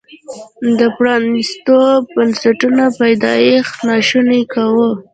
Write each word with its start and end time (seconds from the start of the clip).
د 0.79 0.81
پرانیستو 0.97 1.77
بنسټونو 2.13 2.85
پیدایښت 2.99 3.75
ناشونی 3.89 4.41
کاوه. 4.53 4.89